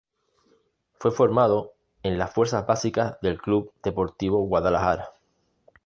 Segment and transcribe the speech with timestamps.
[0.97, 5.09] Fue formado en las Fuerzas Básicas del Club Deportivo Guadalajara.